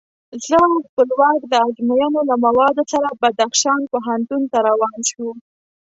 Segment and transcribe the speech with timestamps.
[0.45, 5.31] زه او خپلواک د ازموینو له موادو سره بدخشان پوهنتون ته روان شوو.